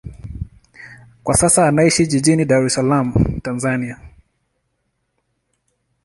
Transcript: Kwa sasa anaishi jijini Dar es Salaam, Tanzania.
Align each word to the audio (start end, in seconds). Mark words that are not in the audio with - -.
Kwa 1.23 1.35
sasa 1.35 1.67
anaishi 1.67 2.07
jijini 2.07 2.45
Dar 2.45 2.65
es 2.65 2.73
Salaam, 2.73 3.39
Tanzania. 3.43 3.99